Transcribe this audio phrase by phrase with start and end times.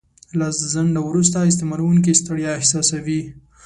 [0.39, 3.21] له ځنډه وروسته استعمالوونکی ستړیا احساسوي.